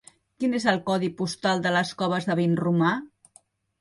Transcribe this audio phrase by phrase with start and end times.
[0.43, 2.95] Quin és el codi postal de les Coves de Vinromà?